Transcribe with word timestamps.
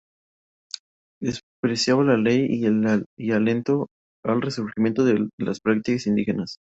Despreciaba 1.21 2.03
la 2.03 2.17
ley 2.17 2.47
y 3.15 3.31
alentó 3.33 3.89
el 4.25 4.41
resurgimiento 4.41 5.05
de 5.05 5.29
las 5.37 5.59
prácticas 5.59 6.07
indígenas. 6.07 6.57